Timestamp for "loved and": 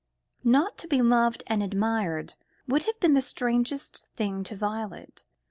1.03-1.61